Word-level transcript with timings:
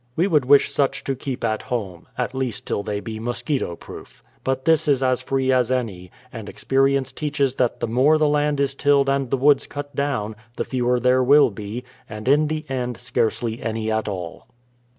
We 0.15 0.25
would 0.25 0.45
wish 0.45 0.71
such 0.71 1.03
to 1.03 1.15
keep 1.15 1.43
at 1.43 1.61
home,— 1.61 2.07
at 2.17 2.33
least 2.33 2.65
till 2.65 2.81
they 2.81 3.01
be 3.01 3.19
mosquito 3.19 3.75
proof. 3.75 4.23
But 4.43 4.65
this 4.65 4.87
is 4.87 5.03
as 5.03 5.21
free 5.21 5.51
as 5.51 5.71
any, 5.71 6.09
and 6.33 6.49
experience 6.49 7.11
teaches 7.11 7.53
that 7.57 7.81
the 7.81 7.87
more 7.87 8.17
the 8.17 8.27
land 8.27 8.59
is 8.59 8.73
tilled 8.73 9.09
and 9.09 9.29
the 9.29 9.37
woods 9.37 9.67
cut 9.67 9.95
down, 9.95 10.35
the 10.55 10.65
fewer 10.65 10.99
there 10.99 11.23
will 11.23 11.51
be,— 11.51 11.83
and 12.09 12.27
in 12.27 12.47
the 12.47 12.65
end 12.67 12.97
scarcely 12.97 13.61
any 13.61 13.91
at 13.91 14.07
all. 14.07 14.47